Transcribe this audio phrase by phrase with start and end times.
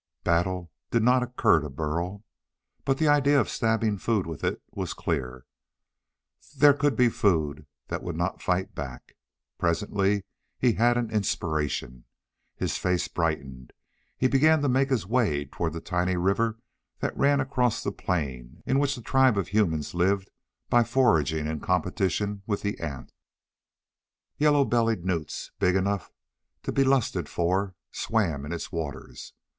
[0.23, 2.23] Battle did not occur to Burl.
[2.85, 5.45] But the idea of stabbing food with it was clear.
[6.57, 9.15] There could be food that would not fight back.
[9.59, 10.23] Presently
[10.57, 12.05] he had an inspiration.
[12.55, 13.73] His face brightened.
[14.17, 16.57] He began to make his way toward the tiny river
[16.99, 20.31] that ran across the plain in which the tribe of humans lived
[20.67, 23.13] by foraging in competition with the ants.
[24.37, 26.09] Yellow bellied newts big enough
[26.63, 29.33] to be lusted for swam in its waters.